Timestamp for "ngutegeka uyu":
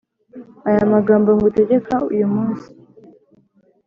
1.37-2.27